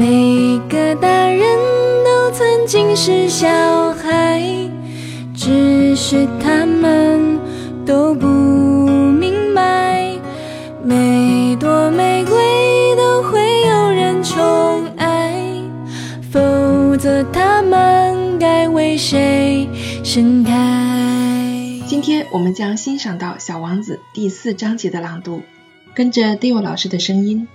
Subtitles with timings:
[0.00, 1.42] 每个大人
[2.06, 3.46] 都曾经是小
[3.92, 4.40] 孩，
[5.34, 7.38] 只是他们
[7.84, 10.18] 都不明白，
[10.82, 15.34] 每朵玫瑰都会有人宠爱，
[16.32, 19.68] 否则他们该为谁
[20.02, 21.78] 盛开？
[21.86, 25.42] 今天我们将欣赏到《小王子》第四章节的朗读，
[25.92, 27.46] 跟着 Dio 老师的声音，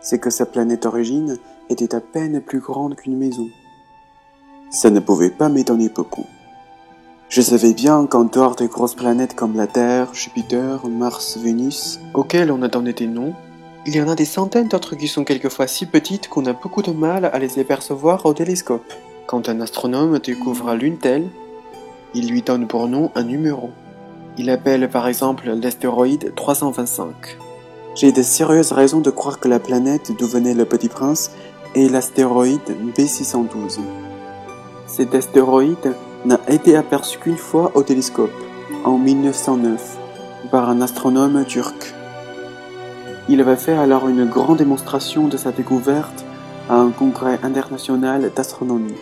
[0.00, 1.36] C'est que sa planète d'origine
[1.68, 3.46] était à peine plus grande qu'une maison.
[4.73, 6.25] Ça ne pouvait pas m'étonner beaucoup.
[7.27, 12.53] Je savais bien qu'en dehors des grosses planètes comme la Terre, Jupiter, Mars, Vénus, auxquelles
[12.53, 13.33] on a donné des noms,
[13.85, 16.81] il y en a des centaines d'autres qui sont quelquefois si petites qu'on a beaucoup
[16.81, 18.93] de mal à les apercevoir au télescope.
[19.27, 21.27] Quand un astronome découvre l'une telle,
[22.13, 23.71] il lui donne pour nom un numéro.
[24.37, 27.37] Il appelle par exemple l'astéroïde 325.
[27.95, 31.31] J'ai de sérieuses raisons de croire que la planète d'où venait le petit prince
[31.75, 32.61] est l'astéroïde
[32.95, 33.79] B612.
[34.91, 38.33] Cet astéroïde n'a été aperçu qu'une fois au télescope,
[38.83, 39.97] en 1909,
[40.51, 41.93] par un astronome turc.
[43.29, 46.25] Il avait fait alors une grande démonstration de sa découverte
[46.69, 48.97] à un congrès international d'astronomie.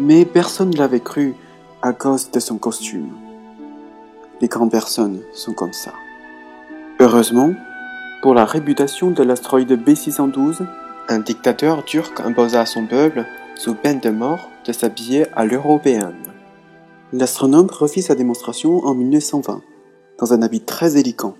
[0.00, 1.36] Mais personne ne l'avait cru
[1.80, 3.12] à cause de son costume.
[4.40, 5.92] Les grandes personnes sont comme ça.
[6.98, 7.52] Heureusement,
[8.20, 10.66] pour la réputation de l'astéroïde B612,
[11.08, 13.24] un dictateur turc imposa à son peuple
[13.58, 16.14] sous peine de mort, de s'habiller à l'européenne.
[17.12, 19.62] L'astronome refit sa démonstration en 1920,
[20.18, 21.34] dans un habit très élégant.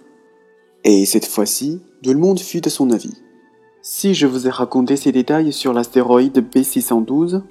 [0.82, 3.14] Et cette fois-ci, tout le monde fut de son avis.
[3.82, 7.42] Si je vous ai raconté ces détails sur l'astéroïde B612,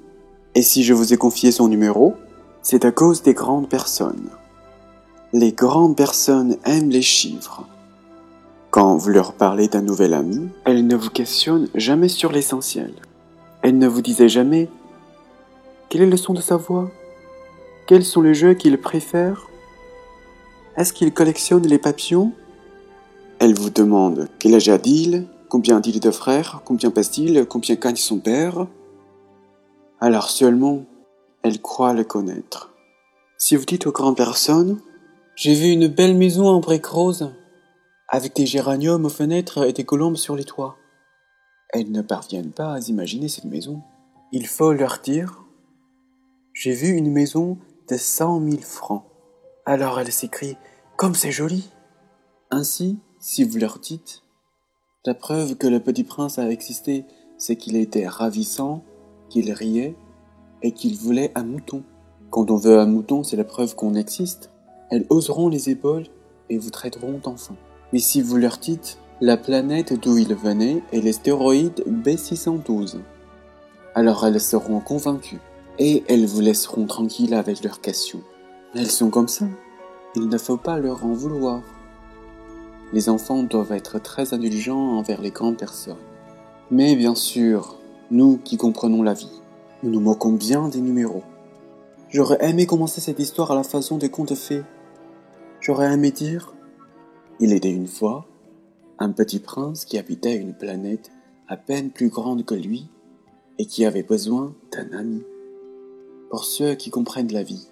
[0.54, 2.14] et si je vous ai confié son numéro,
[2.62, 4.28] c'est à cause des grandes personnes.
[5.32, 7.64] Les grandes personnes aiment les chiffres.
[8.70, 12.92] Quand vous leur parlez d'un nouvel ami, elles ne vous questionnent jamais sur l'essentiel.
[13.62, 14.68] Elle ne vous disait jamais
[15.88, 16.90] quel est le son de sa voix
[17.86, 19.48] Quels sont les jeux qu'il préfère
[20.76, 22.32] Est-ce qu'il collectionne les papillons?
[23.38, 28.18] Elle vous demande quel âge a-t-il Combien a-t-il de frères Combien pèse-t-il Combien gagne son
[28.18, 28.66] père?
[29.98, 30.84] Alors seulement,
[31.42, 32.74] elle croit le connaître.
[33.38, 34.82] Si vous dites aux grandes personnes
[35.36, 37.32] J'ai vu une belle maison en briques roses,
[38.08, 40.76] avec des géraniums aux fenêtres et des colombes sur les toits.
[41.70, 43.82] Elles ne parviennent pas à imaginer cette maison.
[44.32, 45.44] Il faut leur dire
[46.54, 47.58] J'ai vu une maison
[47.90, 49.04] de cent mille francs.
[49.66, 50.56] Alors elles s'écrient
[50.96, 51.70] Comme c'est joli
[52.50, 54.22] Ainsi, si vous leur dites
[55.04, 57.04] La preuve que le petit prince a existé,
[57.36, 58.82] c'est qu'il était ravissant,
[59.28, 59.94] qu'il riait
[60.62, 61.84] et qu'il voulait un mouton.
[62.30, 64.50] Quand on veut un mouton, c'est la preuve qu'on existe.
[64.90, 66.06] Elles oseront les épaules
[66.48, 67.56] et vous traiteront d'enfant.
[67.92, 72.98] Mais si vous leur dites la planète d'où il venait est l'astéroïde B612.
[73.96, 75.40] Alors elles seront convaincues
[75.80, 78.22] et elles vous laisseront tranquille avec leurs questions.
[78.76, 79.46] Elles sont comme ça.
[80.14, 81.62] Il ne faut pas leur en vouloir.
[82.92, 85.96] Les enfants doivent être très indulgents envers les grandes personnes.
[86.70, 87.76] Mais bien sûr,
[88.12, 89.42] nous qui comprenons la vie,
[89.82, 91.24] nous nous moquons bien des numéros.
[92.08, 94.62] J'aurais aimé commencer cette histoire à la façon des contes fées.
[95.60, 96.54] J'aurais aimé dire
[97.40, 98.27] Il était une fois
[99.00, 101.10] un petit prince qui habitait une planète
[101.46, 102.88] à peine plus grande que lui
[103.58, 105.22] et qui avait besoin d'un ami.
[106.30, 107.68] Pour ceux qui comprennent la vie,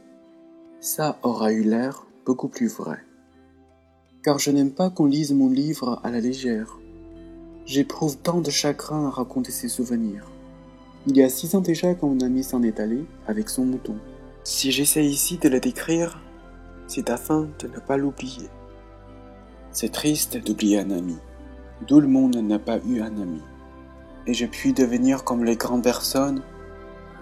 [0.80, 2.98] ça aura eu l'air beaucoup plus vrai.
[4.22, 6.78] Car je n'aime pas qu'on lise mon livre à la légère.
[7.64, 10.30] J'éprouve tant de chagrin à raconter ces souvenirs.
[11.08, 13.96] Il y a six ans déjà quand mon ami s'en est allé avec son mouton.
[14.44, 16.20] Si j'essaie ici de le décrire,
[16.86, 18.48] c'est afin de ne pas l'oublier.
[19.78, 21.18] C'est triste d'oublier un ami.
[21.86, 23.42] Tout le monde n'a pas eu un ami.
[24.26, 26.40] Et je puis devenir comme les grandes personnes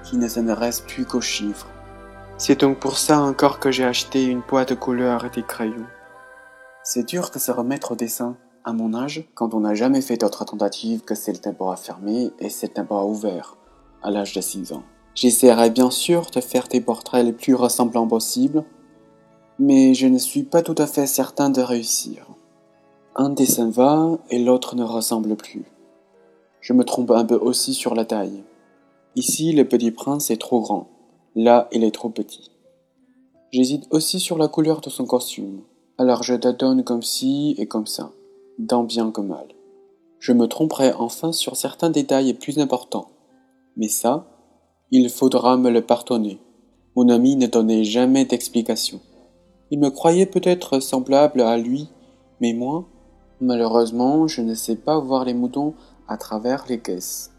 [0.04, 1.66] qui ne s'intéressent plus qu'aux chiffres.
[2.38, 5.88] C'est donc pour ça encore que j'ai acheté une boîte de couleurs et des crayons.
[6.84, 10.18] C'est dur de se remettre au dessin à mon âge quand on n'a jamais fait
[10.18, 13.56] d'autre tentative que celle d'un bras fermé et celle d'un bras ouvert
[14.00, 14.84] à l'âge de 6 ans.
[15.16, 18.62] J'essaierai bien sûr de faire des portraits les plus ressemblants possibles,
[19.58, 22.28] mais je ne suis pas tout à fait certain de réussir.
[23.16, 25.64] Un dessin va et l'autre ne ressemble plus.
[26.60, 28.42] Je me trompe un peu aussi sur la taille.
[29.14, 30.88] Ici, le petit prince est trop grand.
[31.36, 32.50] Là, il est trop petit.
[33.52, 35.60] J'hésite aussi sur la couleur de son costume.
[35.96, 38.10] Alors je tâtonne comme ci et comme ça,
[38.58, 39.46] dans bien comme mal.
[40.18, 43.10] Je me tromperai enfin sur certains détails plus importants.
[43.76, 44.26] Mais ça,
[44.90, 46.40] il faudra me le pardonner.
[46.96, 48.98] Mon ami ne donnait jamais d'explication.
[49.70, 51.90] Il me croyait peut-être semblable à lui,
[52.40, 52.88] mais moi,
[53.44, 55.74] malheureusement, je ne sais pas voir les moutons
[56.08, 57.32] à travers les caisses.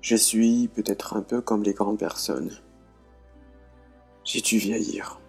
[0.00, 2.50] Je suis peut-être un peu comme les grandes personnes.
[4.24, 5.20] J'ai dû vieillir.